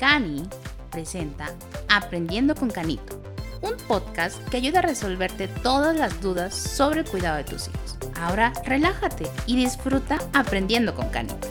[0.00, 0.48] Cani
[0.90, 1.54] presenta
[1.90, 3.20] Aprendiendo con Canito,
[3.60, 7.98] un podcast que ayuda a resolverte todas las dudas sobre el cuidado de tus hijos.
[8.18, 11.46] Ahora relájate y disfruta aprendiendo con Canito.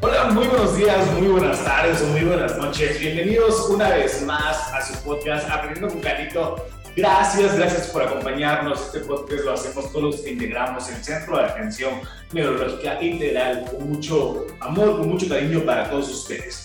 [0.00, 2.98] Hola, muy buenos días, muy buenas tardes muy buenas noches.
[2.98, 6.66] Bienvenidos una vez más a su podcast Aprendiendo con Canito.
[6.96, 8.86] Gracias, gracias por acompañarnos.
[8.86, 12.00] Este podcast lo hacemos todos los que integramos el Centro de Atención
[12.32, 16.61] Neurológica Integral con mucho amor, con mucho cariño para todos ustedes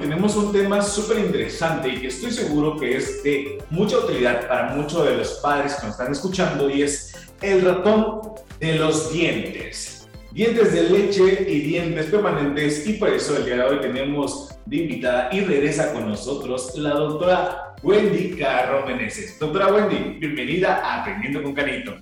[0.00, 4.74] tenemos un tema súper interesante y que estoy seguro que es de mucha utilidad para
[4.74, 10.08] muchos de los padres que nos están escuchando y es el ratón de los dientes.
[10.32, 14.76] Dientes de leche y dientes permanentes y por eso el día de hoy tenemos de
[14.76, 19.38] invitada y regresa con nosotros la doctora Wendy Carro Meneses.
[19.38, 21.96] Doctora Wendy, bienvenida a Aprendiendo con Canito.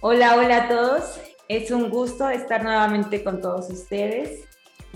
[0.00, 1.18] Hola, hola a todos.
[1.48, 4.46] Es un gusto estar nuevamente con todos ustedes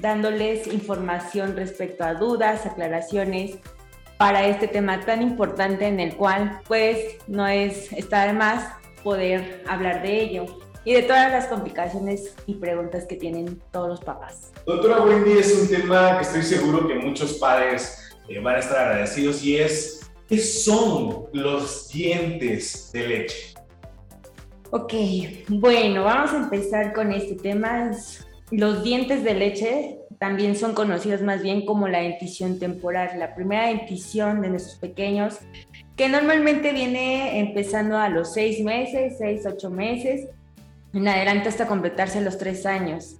[0.00, 3.58] dándoles información respecto a dudas, aclaraciones
[4.18, 9.64] para este tema tan importante en el cual pues no es está de más poder
[9.66, 10.46] hablar de ello
[10.84, 14.52] y de todas las complicaciones y preguntas que tienen todos los papás.
[14.66, 18.78] Doctora Wendy, es un tema que estoy seguro que muchos padres eh, van a estar
[18.78, 23.54] agradecidos y es, ¿qué son los dientes de leche?
[24.70, 24.92] Ok,
[25.48, 27.90] bueno, vamos a empezar con este tema.
[28.50, 33.68] Los dientes de leche también son conocidos más bien como la dentición temporal, la primera
[33.68, 35.38] dentición de nuestros pequeños,
[35.96, 40.28] que normalmente viene empezando a los seis meses, seis, ocho meses,
[40.92, 43.16] en adelante hasta completarse los tres años.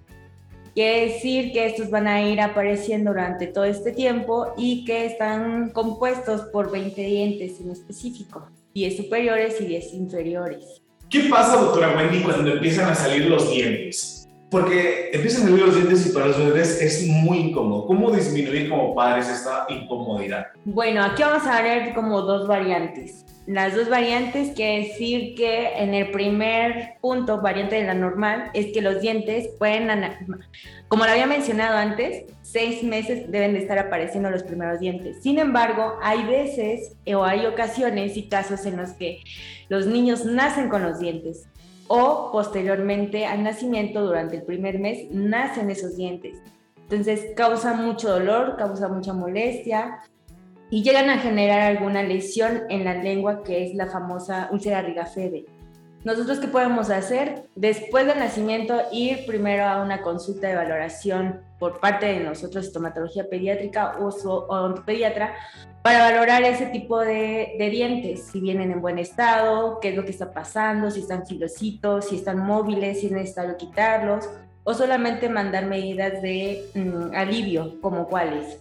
[0.75, 5.71] Quiere decir que estos van a ir apareciendo durante todo este tiempo y que están
[5.71, 10.83] compuestos por 20 dientes en específico, 10 superiores y 10 inferiores.
[11.09, 14.20] ¿Qué pasa, doctora Wendy, cuando empiezan a salir los dientes?
[14.51, 17.87] Porque empiezan a salir los dientes y para los bebés es muy incómodo.
[17.87, 20.49] ¿Cómo disminuir como padres esta incomodidad?
[20.65, 23.25] Bueno, aquí vamos a ver como dos variantes.
[23.47, 28.67] Las dos variantes quiere decir que en el primer punto, variante de la normal, es
[28.73, 29.89] que los dientes pueden,
[30.89, 35.23] como lo había mencionado antes, seis meses deben de estar apareciendo los primeros dientes.
[35.23, 39.21] Sin embargo, hay veces o hay ocasiones y casos en los que
[39.69, 41.49] los niños nacen con los dientes
[41.93, 46.41] o posteriormente al nacimiento, durante el primer mes, nacen esos dientes.
[46.77, 49.99] Entonces causa mucho dolor, causa mucha molestia
[50.71, 55.47] y llegan a generar alguna lesión en la lengua que es la famosa úlcera rigafede.
[56.03, 57.45] Nosotros qué podemos hacer?
[57.55, 63.29] Después del nacimiento ir primero a una consulta de valoración por parte de nosotros, estomatología
[63.29, 65.35] pediátrica o, o pediatra,
[65.83, 70.11] para valorar ese tipo de, dientes, si vienen en buen estado, qué es lo que
[70.11, 74.29] está pasando, si están filositos, si están móviles, si es necesario quitarlos,
[74.65, 78.59] o solamente mandar medidas de mm, alivio, como cuáles.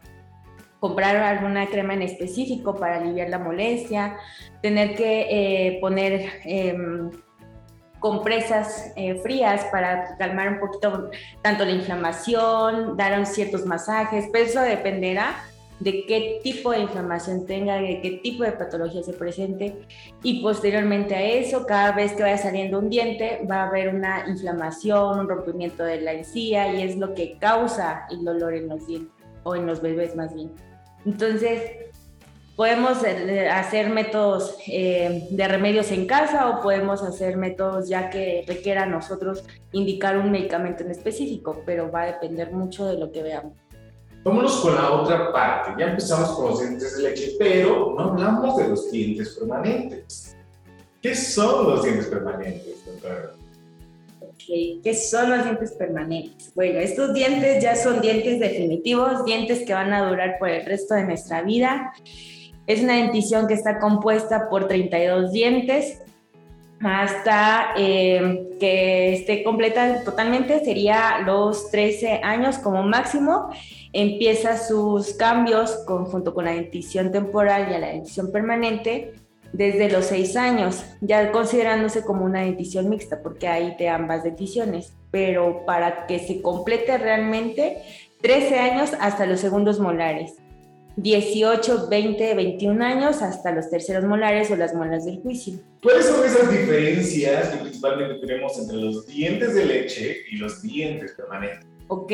[0.80, 4.18] Comprar alguna crema en específico para aliviar la molestia,
[4.62, 7.10] tener que eh, poner em,
[8.00, 11.10] compresas eh, frías para calmar un poquito
[11.42, 15.44] tanto la inflamación, dar ciertos masajes, pero eso dependerá
[15.80, 19.76] de qué tipo de inflamación tenga, de qué tipo de patología se presente
[20.24, 24.26] y posteriormente a eso, cada vez que vaya saliendo un diente va a haber una
[24.28, 28.86] inflamación, un rompimiento de la encía y es lo que causa el dolor en los
[28.88, 30.52] dientes o en los bebés más bien.
[31.06, 31.72] Entonces,
[32.60, 38.44] podemos eh, hacer métodos eh, de remedios en casa o podemos hacer métodos ya que
[38.46, 43.14] requiera a nosotros indicar un medicamento en específico, pero va a depender mucho de lo
[43.14, 43.54] que veamos.
[44.26, 45.82] Vámonos con la otra parte.
[45.82, 50.36] Ya empezamos con los dientes de leche, pero no hablamos de los dientes permanentes.
[51.02, 53.32] ¿Qué son los dientes permanentes, doctora?
[54.84, 56.52] ¿Qué son los dientes permanentes?
[56.56, 60.96] Bueno, estos dientes ya son dientes definitivos, dientes que van a durar por el resto
[60.96, 61.94] de nuestra vida.
[62.70, 66.04] Es una dentición que está compuesta por 32 dientes,
[66.84, 73.50] hasta eh, que esté completa totalmente sería los 13 años como máximo.
[73.92, 79.14] Empieza sus cambios junto con la dentición temporal y a la dentición permanente
[79.52, 84.94] desde los 6 años, ya considerándose como una dentición mixta porque hay de ambas denticiones,
[85.10, 87.82] pero para que se complete realmente
[88.22, 90.36] 13 años hasta los segundos molares.
[91.02, 95.60] 18, 20, 21 años hasta los terceros molares o las muelas del juicio.
[95.82, 101.14] ¿Cuáles son esas diferencias que principalmente tenemos entre los dientes de leche y los dientes
[101.14, 101.66] permanentes?
[101.88, 102.12] Ok,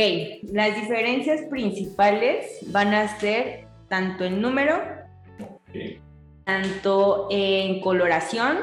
[0.52, 4.82] las diferencias principales van a ser tanto en número,
[6.44, 8.58] tanto en coloración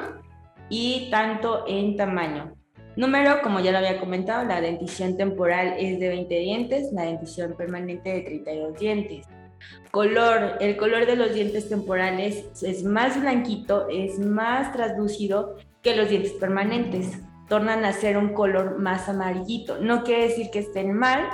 [0.69, 2.55] y tanto en tamaño.
[2.95, 7.55] Número, como ya lo había comentado, la dentición temporal es de 20 dientes, la dentición
[7.57, 9.27] permanente de 32 dientes.
[9.91, 16.09] Color, el color de los dientes temporales es más blanquito, es más translúcido que los
[16.09, 17.19] dientes permanentes.
[17.49, 19.79] Tornan a ser un color más amarillito.
[19.79, 21.29] No quiere decir que estén mal,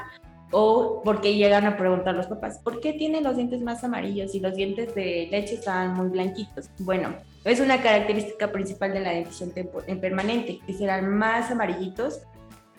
[0.51, 4.41] o porque llegan a preguntar los papás, ¿por qué tienen los dientes más amarillos y
[4.41, 6.71] los dientes de leche estaban muy blanquitos?
[6.79, 7.15] Bueno,
[7.45, 9.53] es una característica principal de la dentición
[10.01, 12.21] permanente, que serán más amarillitos.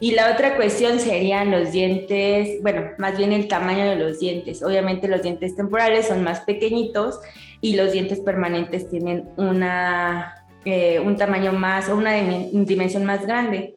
[0.01, 4.63] Y la otra cuestión serían los dientes, bueno, más bien el tamaño de los dientes.
[4.63, 7.19] Obviamente los dientes temporales son más pequeñitos
[7.59, 13.75] y los dientes permanentes tienen una, eh, un tamaño más o una dimensión más grande.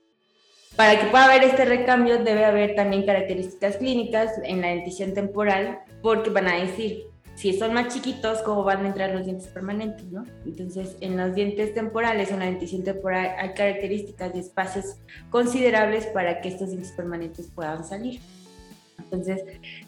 [0.76, 5.80] Para que pueda haber este recambio debe haber también características clínicas en la dentición temporal,
[6.02, 7.04] porque van a decir,
[7.34, 10.04] si son más chiquitos, ¿cómo van a entrar los dientes permanentes?
[10.12, 10.24] ¿no?
[10.44, 14.96] Entonces, en los dientes temporales, en la dentición temporal, hay características de espacios
[15.30, 18.20] considerables para que estos dientes permanentes puedan salir.
[18.98, 19.42] Entonces,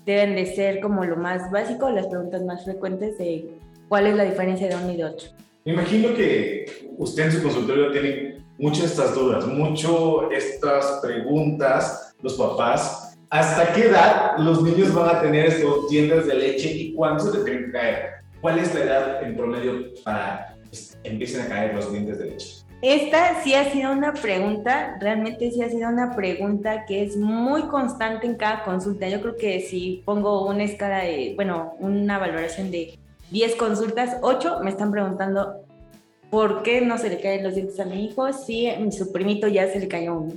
[0.04, 3.48] deben de ser como lo más básico, las preguntas más frecuentes de
[3.88, 5.28] cuál es la diferencia de uno y de otro.
[5.64, 12.34] Me imagino que usted en su consultorio tiene muchas estas dudas, mucho estas preguntas, los
[12.34, 13.03] papás.
[13.34, 17.36] ¿Hasta qué edad los niños van a tener estos dientes de leche y cuándo se
[17.36, 18.10] les tienen que caer?
[18.40, 22.64] ¿Cuál es la edad en promedio para que empiecen a caer los dientes de leche?
[22.80, 27.62] Esta sí ha sido una pregunta, realmente sí ha sido una pregunta que es muy
[27.62, 29.08] constante en cada consulta.
[29.08, 32.96] Yo creo que si pongo una escala de, bueno, una valoración de
[33.32, 35.56] 10 consultas, 8 me están preguntando
[36.30, 39.48] por qué no se le caen los dientes a mi hijo si a su primito
[39.48, 40.34] ya se le cayó uno.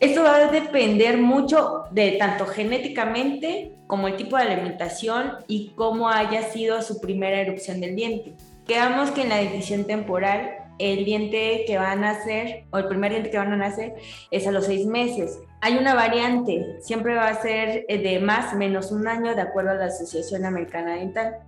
[0.00, 6.08] Esto va a depender mucho de tanto genéticamente como el tipo de alimentación y cómo
[6.08, 8.32] haya sido su primera erupción del diente.
[8.66, 13.12] Quedamos que en la decisión temporal el diente que van a nacer o el primer
[13.12, 13.94] diente que van a nacer
[14.30, 15.38] es a los seis meses.
[15.60, 19.74] Hay una variante, siempre va a ser de más menos un año de acuerdo a
[19.74, 21.40] la Asociación Americana Dental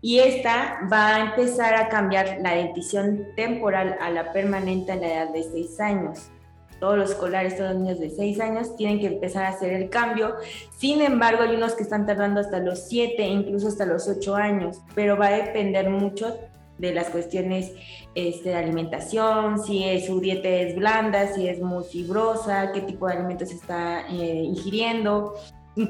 [0.00, 5.06] y esta va a empezar a cambiar la dentición temporal a la permanente a la
[5.06, 6.30] edad de 6 años.
[6.80, 9.88] Todos los escolares, todos los niños de 6 años tienen que empezar a hacer el
[9.88, 10.34] cambio.
[10.76, 14.80] Sin embargo, hay unos que están tardando hasta los 7, incluso hasta los 8 años,
[14.94, 16.38] pero va a depender mucho
[16.78, 17.72] de las cuestiones
[18.14, 23.06] este, de alimentación, si es, su dieta es blanda, si es muy fibrosa, qué tipo
[23.06, 25.34] de alimentos está eh, ingiriendo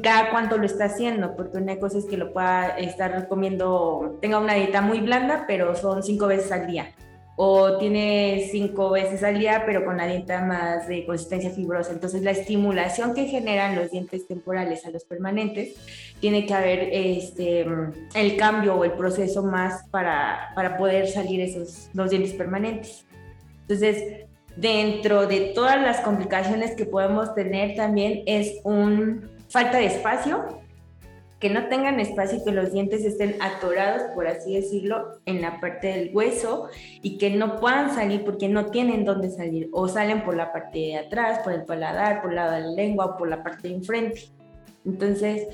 [0.03, 4.39] cada cuánto lo está haciendo, porque una cosa es que lo pueda estar comiendo, tenga
[4.39, 6.93] una dieta muy blanda, pero son cinco veces al día.
[7.37, 11.93] O tiene cinco veces al día, pero con la dieta más de consistencia fibrosa.
[11.93, 15.75] Entonces, la estimulación que generan los dientes temporales a los permanentes,
[16.21, 17.67] tiene que haber este,
[18.15, 23.05] el cambio o el proceso más para, para poder salir esos los dientes permanentes.
[23.63, 30.63] Entonces, dentro de todas las complicaciones que podemos tener, también es un falta de espacio,
[31.39, 35.61] que no tengan espacio y que los dientes estén atorados, por así decirlo, en la
[35.61, 36.69] parte del hueso
[37.03, 40.79] y que no puedan salir porque no tienen dónde salir o salen por la parte
[40.79, 43.69] de atrás, por el paladar, por el lado de la lengua o por la parte
[43.69, 44.31] de enfrente.
[44.85, 45.47] Entonces,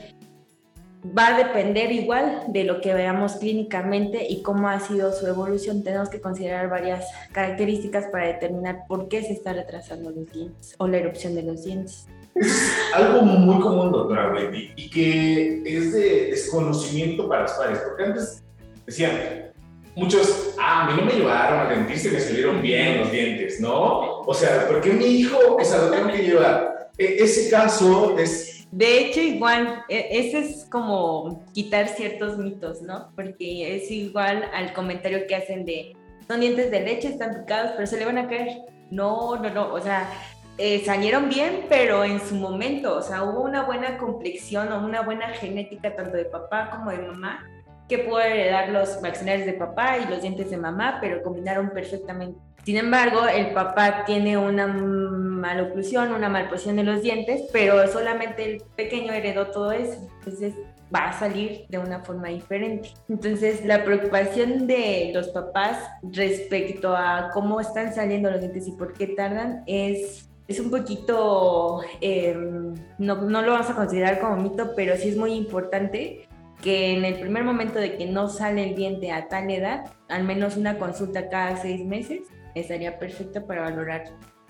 [1.06, 5.82] va a depender igual de lo que veamos clínicamente y cómo ha sido su evolución.
[5.82, 10.86] Tenemos que considerar varias características para determinar por qué se está retrasando los dientes o
[10.86, 12.06] la erupción de los dientes.
[12.34, 18.04] Es algo muy común, doctora Wendy, y que es de desconocimiento para los padres, porque
[18.04, 18.42] antes
[18.86, 19.52] decían,
[19.94, 24.20] muchos, ah, a mí no me al dentista y me salieron bien los dientes, ¿no?
[24.20, 26.90] O sea, ¿por qué mi hijo, o sea, lo tengo que llevar?
[26.98, 28.66] E, ese caso es...
[28.70, 33.12] De hecho, igual, e, ese es como quitar ciertos mitos, ¿no?
[33.14, 35.94] Porque es igual al comentario que hacen de,
[36.26, 38.62] son dientes de leche, están picados, pero se le van a caer.
[38.90, 40.10] No, no, no, o sea,
[40.58, 45.02] eh, salieron bien, pero en su momento, o sea, hubo una buena complexión o una
[45.02, 47.44] buena genética tanto de papá como de mamá,
[47.88, 52.38] que pudo heredar los maxilarios de papá y los dientes de mamá, pero combinaron perfectamente.
[52.64, 58.62] Sin embargo, el papá tiene una maloclusión, una malposición de los dientes, pero solamente el
[58.76, 60.08] pequeño heredó todo eso.
[60.18, 60.54] Entonces,
[60.94, 62.90] va a salir de una forma diferente.
[63.08, 68.92] Entonces, la preocupación de los papás respecto a cómo están saliendo los dientes y por
[68.92, 74.72] qué tardan es es un poquito, em, no, no, lo vamos a considerar como mito,
[74.76, 76.28] pero sí es muy importante
[76.62, 80.24] que en el primer momento de que no sale el diente a tal edad, al
[80.24, 82.20] menos una consulta cada seis meses
[82.54, 84.04] estaría perfecta para valorar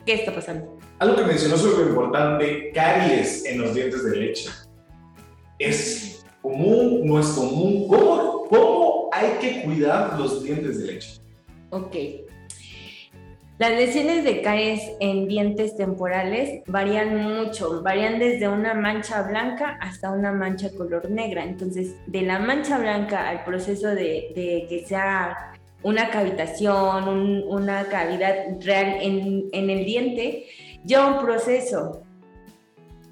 [0.04, 0.76] qué está pasando.
[0.98, 4.50] Algo que mencionó sobre lo importante, caries en los dientes de leche.
[5.58, 7.02] ¿Es común?
[7.04, 7.86] ¿No es común?
[7.86, 11.20] ¿Cómo, cómo hay que cuidar los dientes de leche?
[11.70, 11.94] Ok.
[13.58, 20.10] Las lesiones de caries en dientes temporales varían mucho, varían desde una mancha blanca hasta
[20.10, 21.44] una mancha color negra.
[21.44, 24.32] Entonces, de la mancha blanca al proceso de,
[24.68, 30.46] que sea una cavitación, una cavidad real en, en el diente,
[30.84, 32.02] lleva un proceso.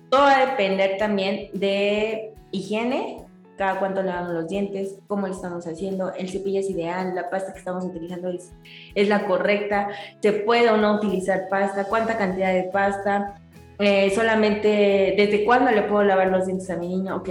[0.08, 3.18] Todo va a depender también de higiene,
[3.60, 7.52] cada cuánto lavamos los dientes, cómo lo estamos haciendo, el cepillo es ideal, la pasta
[7.52, 8.54] que estamos utilizando es,
[8.94, 9.90] es la correcta,
[10.22, 13.38] se puede o no utilizar pasta, cuánta cantidad de pasta,
[13.78, 17.28] eh, solamente desde cuándo le puedo lavar los dientes a mi niño, ok.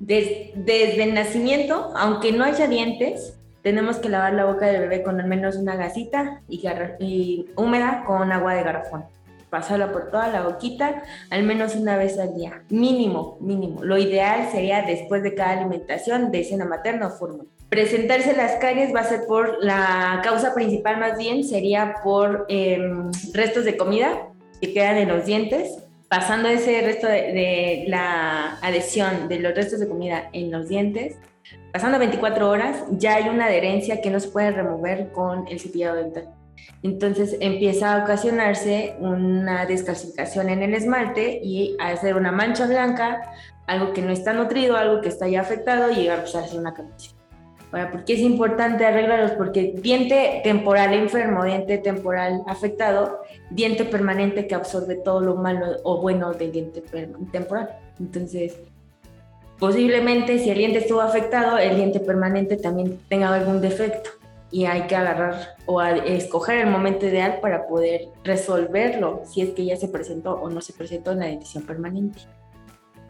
[0.00, 5.20] desde el nacimiento, aunque no haya dientes, tenemos que lavar la boca del bebé con
[5.20, 9.04] al menos una gasita y húmeda con agua de garrafón
[9.50, 13.82] pasarla por toda la boquita al menos una vez al día, mínimo, mínimo.
[13.82, 17.44] Lo ideal sería después de cada alimentación de cena materna o forma.
[17.68, 23.10] Presentarse las caries va a ser por la causa principal más bien, sería por em,
[23.34, 24.28] restos de comida
[24.60, 25.84] que quedan en los dientes.
[26.08, 31.16] Pasando ese resto de, de la adhesión de los restos de comida en los dientes,
[31.70, 35.96] pasando 24 horas, ya hay una adherencia que no se puede remover con el cepillado
[35.96, 36.37] dental.
[36.82, 43.32] Entonces empieza a ocasionarse una descalcificación en el esmalte y a hacer una mancha blanca,
[43.66, 46.74] algo que no está nutrido, algo que está ya afectado y llegar a hacer una
[46.74, 47.18] cavitación.
[47.70, 49.32] Ahora, ¿por qué es importante arreglarlos?
[49.32, 56.00] Porque diente temporal enfermo, diente temporal afectado, diente permanente que absorbe todo lo malo o
[56.00, 56.82] bueno del diente
[57.30, 57.68] temporal.
[58.00, 58.56] Entonces,
[59.58, 64.17] posiblemente si el diente estuvo afectado, el diente permanente también tenga algún defecto
[64.50, 69.64] y hay que agarrar o escoger el momento ideal para poder resolverlo si es que
[69.64, 72.20] ya se presentó o no se presentó en la dentición permanente.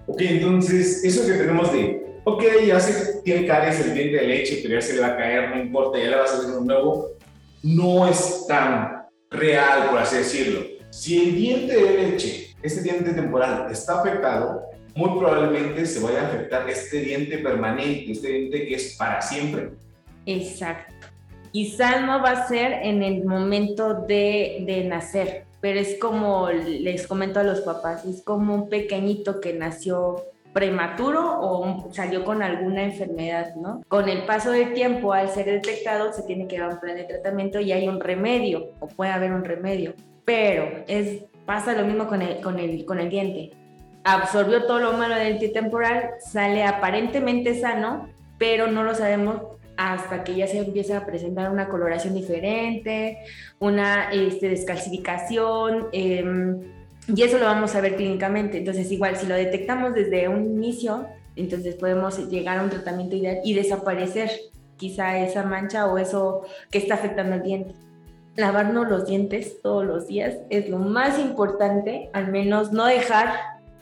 [0.07, 4.61] Ok, entonces eso que tenemos de, ok, ya se tiene caries el diente de leche,
[4.63, 6.67] pero ya se le va a caer, no importa, ya le va a salir un
[6.67, 7.11] nuevo,
[7.63, 10.61] no es tan real, por así decirlo.
[10.91, 14.63] Si el diente de leche, este diente temporal, está afectado,
[14.95, 19.71] muy probablemente se vaya a afectar este diente permanente, este diente que es para siempre.
[20.27, 20.95] Exacto.
[21.59, 27.05] Quizás no va a ser en el momento de, de, nacer, pero es como les
[27.09, 30.23] comento a los papás, es como un pequeñito que nació
[30.53, 33.83] prematuro o salió con alguna enfermedad, ¿no?
[33.89, 37.03] Con el paso del tiempo, al ser detectado, se tiene que dar un plan de
[37.03, 42.07] tratamiento y hay un remedio, o puede haber un remedio, pero es, pasa lo mismo
[42.07, 43.51] con el, con el, con el diente.
[44.05, 50.25] Absorbió todo lo malo del diente temporal, sale aparentemente sano, pero no lo sabemos hasta
[50.25, 53.19] que ya se empieza a presentar una coloración diferente,
[53.61, 56.59] una este, descalcificación, em,
[57.15, 58.59] y eso lo vamos a ver clínicamente.
[58.59, 61.07] Entonces, igual, si lo detectamos desde un inicio,
[61.37, 64.29] entonces podemos llegar a un tratamiento ideal y desaparecer
[64.77, 66.43] quizá esa mancha o eso
[66.73, 67.75] que está afectando el diente.
[68.35, 73.33] Lavarnos los dientes todos los días es lo más importante, al menos no dejar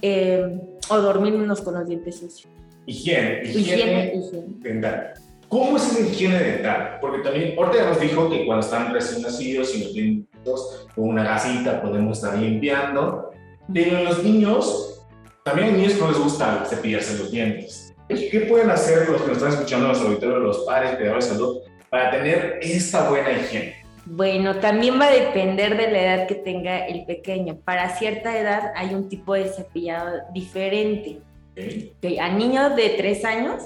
[0.03, 0.61] em,
[0.91, 2.53] o dormirnos con los dientes sucios.
[2.85, 5.26] Higiene, higiene, higiene.
[5.49, 6.99] ¿Cómo es la higiene dental?
[7.01, 11.25] Porque también Ortega nos dijo que cuando están recién nacidos y los niños con una
[11.25, 13.31] gasita podemos estar limpiando,
[13.73, 15.05] pero en los niños,
[15.45, 17.95] también a niños no les gusta cepillarse los dientes.
[18.09, 21.59] ¿Qué pueden hacer los que nos están escuchando, los auditores, los padres, cuidadores de salud,
[21.91, 23.77] para tener esta buena higiene?
[24.05, 27.59] Bueno, también va a depender de la edad que tenga el pequeño.
[27.65, 31.19] Para cierta edad hay un tipo de cepillado diferente.
[31.53, 32.19] Okay.
[32.19, 33.63] A niños de 3 años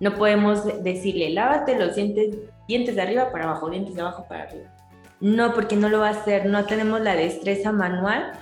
[0.00, 2.36] no podemos decirle, lávate los dientes,
[2.68, 4.72] dientes de arriba para abajo, dientes de abajo para arriba.
[5.20, 8.32] No, porque no lo va a hacer, no tenemos la destreza manual.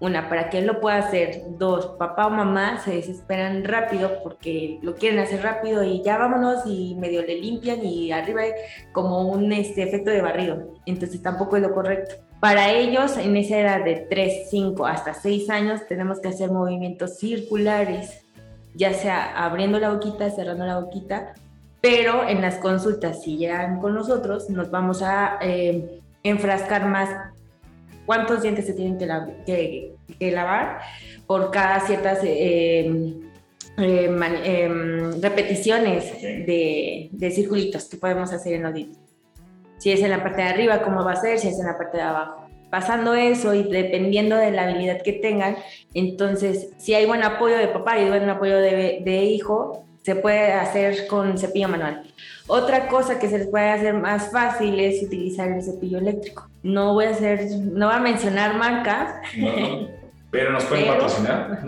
[0.00, 1.44] Una, para que él lo pueda hacer.
[1.56, 6.66] Dos, papá o mamá se desesperan rápido porque lo quieren hacer rápido y ya vámonos
[6.66, 8.42] y medio le limpian y arriba
[8.92, 10.74] como un este, efecto de barrido.
[10.84, 12.16] Entonces tampoco es lo correcto.
[12.40, 17.16] Para ellos, en esa edad de 3, 5 hasta 6 años, tenemos que hacer movimientos
[17.18, 18.23] circulares
[18.74, 21.34] ya sea abriendo la boquita, cerrando la boquita,
[21.80, 27.10] pero en las consultas, si llegan con nosotros, nos vamos a eh, enfrascar más
[28.06, 30.80] cuántos dientes se tienen que, lavar
[31.26, 33.14] por cada ciertas eh,
[33.76, 38.98] eh, repeticiones de, de, circulitos que podemos hacer en los dientes.
[39.78, 41.76] Si es en la parte de arriba, cómo va a ser, si es en la
[41.76, 42.43] parte de abajo
[42.74, 45.56] pasando eso y dependiendo de la habilidad que tengan,
[45.94, 50.52] entonces si hay buen apoyo de papá y buen apoyo de, de hijo, se puede
[50.52, 52.02] hacer con cepillo manual.
[52.48, 56.48] Otra cosa que se les puede hacer más fácil es utilizar el cepillo eléctrico.
[56.64, 59.14] No voy a hacer, no voy a mencionar marcas.
[60.32, 61.60] pero nos pueden patrocinar.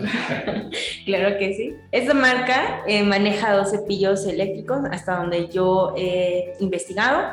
[1.05, 1.73] claro que sí.
[1.93, 7.29] Esta marca eh, maneja dos cepillos eléctricos hasta donde yo he investigado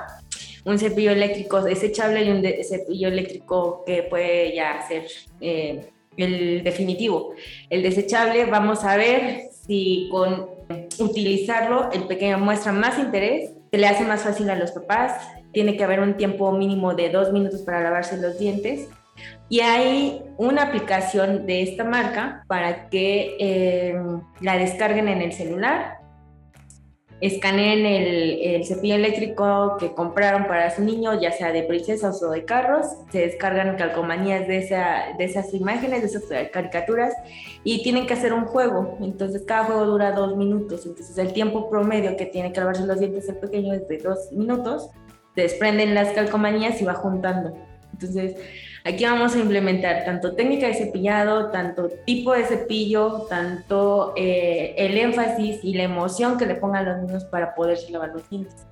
[0.65, 5.07] un cepillo eléctrico desechable y un cepillo eléctrico que puede ya ser
[5.41, 7.35] eh, el definitivo.
[7.71, 10.49] El desechable, vamos a ver si con
[10.99, 15.13] utilizarlo el pequeño muestra más interés, se le hace más fácil a los papás,
[15.53, 18.89] tiene que haber un tiempo mínimo de dos minutos para lavarse los dientes
[19.49, 23.95] y hay una aplicación de esta marca para que eh,
[24.41, 25.99] la descarguen en el celular,
[27.21, 32.45] escaneen el, cepillo eléctrico que compraron para su niño, ya sea de princesas o de
[32.45, 37.15] carros, se descargan calcomanías de, esa, de esas imágenes, de esas caricaturas,
[37.63, 38.99] y tienen que hacer un juego.
[39.01, 40.87] Entonces cada juego dura dos minutos.
[40.87, 44.33] Entonces el tiempo promedio que tiene que lavarse los dientes el pequeño es de dos
[44.33, 44.91] minutos.
[45.35, 47.57] Se desprenden las calcomanías y va juntando.
[47.93, 48.37] Entonces
[48.87, 54.99] Aquí vamos a implementar tanto técnica de cepillado, tanto tipo de cepillo, tanto eh, el
[54.99, 58.67] énfasis y la emoción que le pongan los niños para poderse lavar los dientes.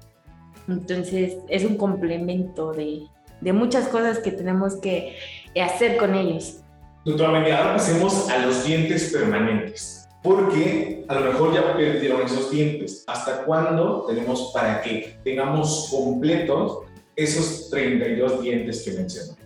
[0.68, 3.04] Entonces es un complemento de,
[3.40, 5.16] de muchas cosas que tenemos que
[5.58, 6.58] hacer con ellos.
[7.06, 10.06] Doctora Mendia, ahora pasemos a los dientes permanentes.
[10.22, 13.02] Porque a lo mejor ya perdieron esos dientes.
[13.06, 16.80] ¿Hasta cuándo tenemos para que tengamos completos
[17.16, 19.41] esos 32 dientes que mencionó?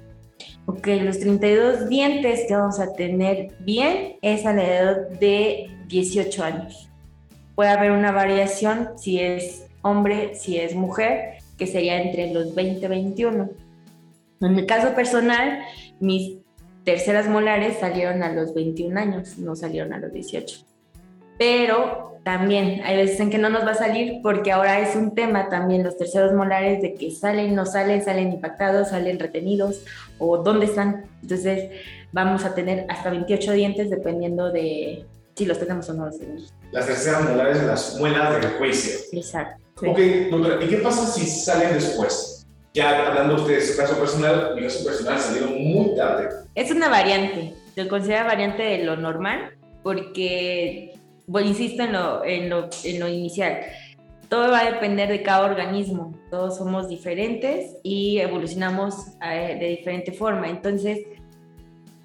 [0.66, 6.44] Ok, los 32 dientes que vamos a tener bien es a la edad de 18
[6.44, 6.90] años.
[7.54, 12.84] Puede haber una variación si es hombre, si es mujer, que sería entre los 20
[12.84, 13.50] y 21.
[14.40, 15.60] En mi caso personal,
[16.00, 16.38] mis
[16.84, 20.75] terceras molares salieron a los 21 años, no salieron a los 18
[21.38, 25.14] pero también hay veces en que no nos va a salir porque ahora es un
[25.14, 29.82] tema también los terceros molares de que salen, no salen, salen impactados, salen retenidos
[30.18, 31.04] o dónde están.
[31.22, 31.70] Entonces
[32.10, 36.52] vamos a tener hasta 28 dientes dependiendo de si los tenemos o no los tenemos.
[36.72, 38.92] Las terceras molares, las muelas de juicio.
[39.12, 39.62] Exacto.
[39.86, 39.98] Ok,
[40.30, 42.44] doctora, ¿y qué pasa si salen después?
[42.74, 46.28] Ya hablando usted de su caso personal, mi caso personal salieron muy tarde.
[46.56, 49.52] Es una variante, se considera variante de lo normal
[49.84, 50.92] porque
[51.26, 53.60] bueno, insisto en lo, en, lo, en lo inicial,
[54.28, 60.12] todo va a depender de cada organismo, todos somos diferentes y evolucionamos eh, de diferente
[60.12, 61.00] forma, entonces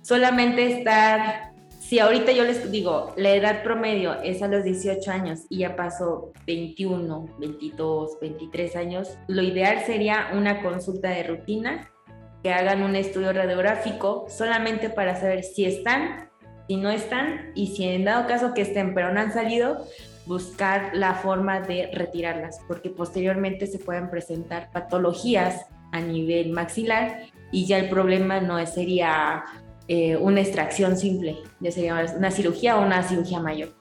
[0.01, 5.41] solamente estar, si ahorita yo les digo, la edad promedio es a los 18 años
[5.49, 11.87] y ya pasó 21, 22, 23 años, lo ideal sería una consulta de rutina,
[12.43, 16.30] que hagan un estudio radiográfico solamente para saber si están
[16.71, 19.85] si no están y si en dado caso que estén pero no han salido,
[20.25, 27.65] buscar la forma de retirarlas, porque posteriormente se pueden presentar patologías a nivel maxilar y
[27.65, 29.43] ya el problema no sería
[29.89, 33.73] eh, una extracción simple, ya sería una cirugía o una cirugía mayor.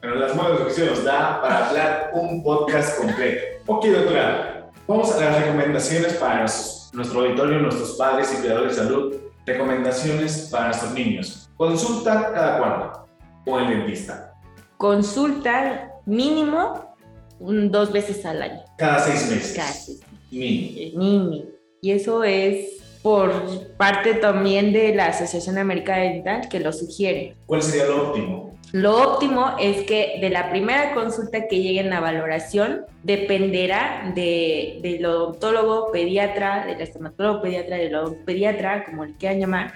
[0.00, 3.42] Pero las manos que nos da para hablar un podcast completo.
[3.66, 6.46] Ok, doctora, vamos a las recomendaciones para
[6.92, 9.16] nuestro auditorio, nuestros padres y cuidadores de salud.
[9.44, 11.47] Recomendaciones para nuestros niños.
[11.58, 13.06] ¿Consulta cada cuándo?
[13.44, 14.32] ¿O el dentista?
[14.76, 16.94] Consulta mínimo
[17.40, 18.60] dos veces al año.
[18.76, 19.56] Cada seis meses.
[19.56, 20.00] Casi.
[20.30, 20.98] Mínimo.
[20.98, 21.44] Mínimo.
[21.80, 23.32] Y eso es por
[23.76, 27.34] parte también de la Asociación Americana Dental que lo sugiere.
[27.46, 28.56] ¿Cuál sería lo óptimo?
[28.70, 35.04] Lo óptimo es que de la primera consulta que lleguen a valoración dependerá de, del
[35.06, 39.72] odontólogo pediatra, del estomatólogo pediatra, del pediatra, como le quieran llamar,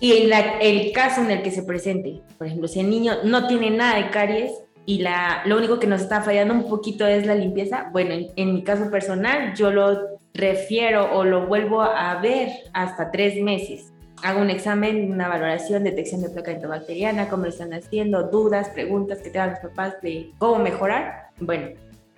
[0.00, 0.32] y en
[0.62, 3.96] el caso en el que se presente, por ejemplo, si el niño no tiene nada
[3.96, 4.50] de caries
[4.86, 8.54] y la, lo único que nos está fallando un poquito es la limpieza, bueno, en,
[8.54, 13.92] mi caso personal yo lo refiero o lo vuelvo a ver hasta tres meses.
[14.22, 19.18] Hago un examen, una valoración, detección de placa enterobacteriana, cómo lo están haciendo, dudas, preguntas
[19.18, 21.28] que tengan los papás de cómo mejorar.
[21.38, 21.68] Bueno,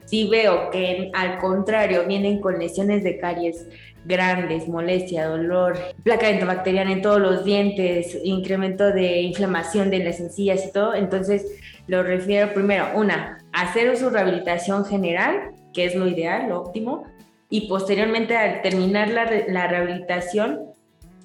[0.04, 3.66] si veo que al contrario vienen con lesiones de caries
[4.04, 10.66] grandes, molestia, dolor, placa dentobacteriana en todos los dientes, incremento de inflamación de las encías
[10.66, 16.48] y todo, entonces lo refiero primero, una, hacer su rehabilitación general, que es lo ideal,
[16.48, 17.04] lo óptimo,
[17.48, 20.60] y posteriormente al terminar la, la rehabilitación,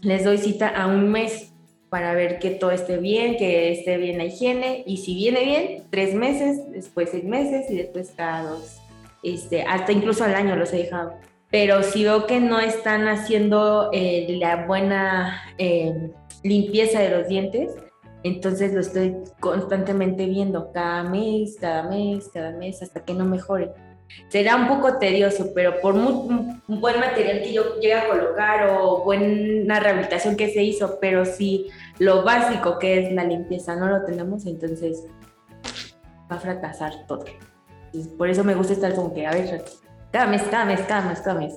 [0.01, 1.53] les doy cita a un mes
[1.89, 5.83] para ver que todo esté bien, que esté bien la higiene, y si viene bien,
[5.89, 8.81] tres meses, después seis meses y después cada dos,
[9.23, 11.13] este, hasta incluso al año los he dejado
[11.49, 16.11] pero si veo que no están haciendo eh, la buena eh,
[16.43, 17.73] limpieza de los dientes,
[18.23, 23.71] entonces lo estoy constantemente viendo cada mes, cada mes, cada mes, hasta que no mejore.
[24.29, 29.03] Será un poco tedioso, pero por un buen material que yo llegue a colocar o
[29.03, 31.67] buena rehabilitación que se hizo, pero si
[31.99, 35.05] lo básico que es la limpieza no lo tenemos, entonces
[36.31, 37.25] va a fracasar todo.
[38.17, 39.63] por eso me gusta estar como que, a ver,
[40.17, 41.53] cada mes, cada mes, cada mes, cada mes.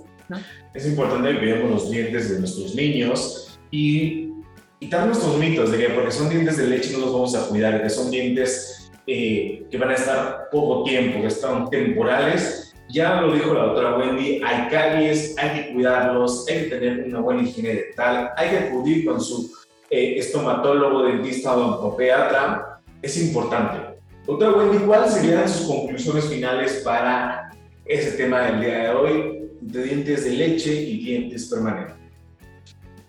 [0.74, 4.34] Es importante que cuidemos los dientes de nuestros niños y
[4.78, 7.82] quitar nuestros mitos de que porque son dientes de leche no los vamos a cuidar,
[7.82, 12.74] que son dientes eh, que van a estar poco tiempo, que están temporales.
[12.90, 17.20] Ya lo dijo la doctora Wendy, hay caries, hay que cuidarlos, hay que tener una
[17.20, 19.50] buena higiene dental, hay que acudir con su
[19.88, 22.82] eh, estomatólogo, dentista o odontopeatra.
[23.00, 23.98] Es importante.
[24.26, 27.49] Doctora Wendy, ¿cuáles serían sus conclusiones finales para
[27.90, 31.96] ese tema del día de hoy de dientes de leche y dientes permanentes?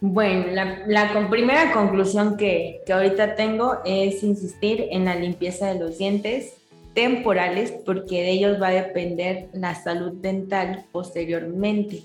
[0.02, 0.48] Bueno,
[0.88, 6.56] la, primera conclusión que, que, ahorita tengo es insistir en la limpieza de los dientes
[6.96, 12.04] temporales porque de ellos va a depender la salud dental posteriormente.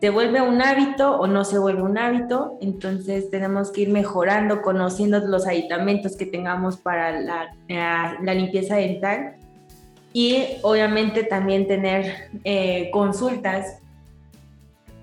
[0.00, 2.56] ¿Se vuelve un hábito o no se vuelve un hábito?
[2.62, 9.34] Entonces tenemos que ir mejorando, conociendo los aditamentos que tengamos para la, la, limpieza dental
[10.12, 13.78] y obviamente también tener eh, consultas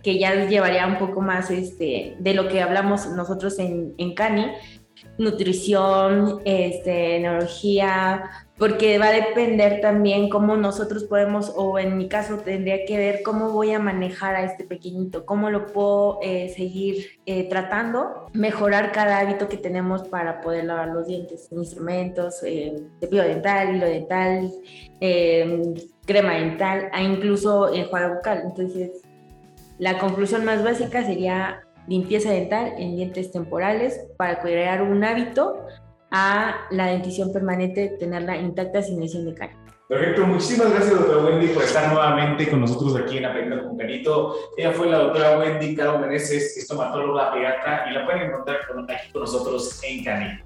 [0.04, 4.52] que ya llevaría un poco más este, de lo que hablamos nosotros en, en CANI,
[5.18, 12.38] nutrición, este, neurología, porque va a depender también cómo nosotros podemos, o en mi caso
[12.38, 17.06] tendría que ver cómo voy a manejar a este pequeñito, cómo lo puedo eh, seguir
[17.26, 23.24] eh, tratando, mejorar cada hábito que tenemos para poder lavar los dientes, instrumentos, eh, cepillo
[23.24, 24.52] dental, hilo dental,
[25.02, 25.74] eh,
[26.06, 28.42] crema dental, e incluso enjuague bucal.
[28.46, 29.04] Entonces,
[29.78, 35.65] la conclusión más básica sería limpieza dental en dientes temporales para crear un hábito
[36.12, 39.54] a la dentición permanente, tenerla intacta sin lesión de cara.
[39.89, 44.36] Perfecto, muchísimas gracias doctora Wendy por estar nuevamente con nosotros aquí en Aprendiendo con Canito.
[44.58, 49.21] Ella fue la doctora Wendy Caro Meneses, estomatóloga pediatra y la pueden encontrar aquí con
[49.21, 50.43] nosotros en Canito.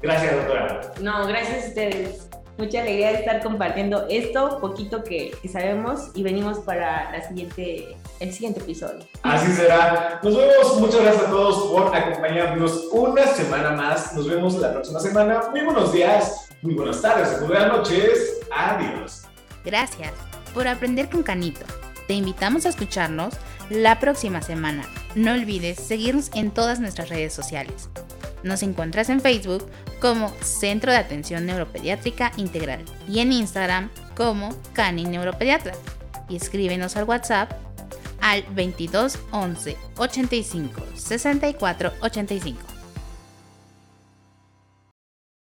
[0.00, 0.92] Gracias doctora.
[1.00, 2.28] No, gracias a ustedes
[2.58, 8.32] mucha alegría de estar compartiendo esto, poquito que, sabemos y venimos para la siguiente, el
[8.32, 9.00] siguiente episodio.
[9.22, 10.20] Así será.
[10.22, 10.80] Nos vemos.
[10.80, 14.14] Muchas gracias a todos por acompañarnos una semana más.
[14.14, 15.42] Nos vemos la próxima semana.
[15.50, 18.40] Muy buenos días, muy buenas tardes, muy buenas noches.
[18.54, 19.22] Adiós.
[19.64, 20.12] Gracias
[20.52, 21.64] por aprender con Canito.
[22.06, 23.34] Te invitamos a escucharnos
[23.70, 24.84] la próxima semana.
[25.14, 27.88] No olvides seguirnos en todas nuestras redes sociales.
[28.44, 29.66] Nos encuentras en Facebook
[30.00, 35.72] como Centro de Atención Neuropediátrica Integral y en Instagram como Cani Neuropediatra.
[36.28, 37.52] Y escríbenos al WhatsApp
[38.20, 42.73] al 22 11 85 64 85.